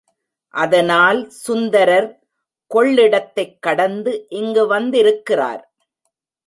[0.53, 2.19] அதனால் சுந்தரர்
[2.75, 5.73] கொள்ளிடத்தைக் கடந்து இங்கு வந்திருக்கிறார்.